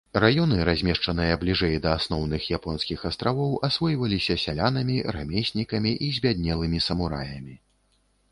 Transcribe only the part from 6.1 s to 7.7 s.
збяднелымі самураямі.